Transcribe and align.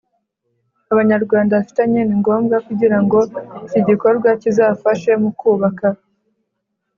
Abanyarwanda 0.93 1.57
bafitanye 1.59 1.99
ni 2.03 2.15
ngombwa 2.21 2.55
Kugira 2.67 2.97
ngo 3.03 3.19
iki 3.65 3.79
gikorwa 3.87 4.29
kizafashe 4.41 5.11
mu 5.21 5.29
kubaka 5.39 5.87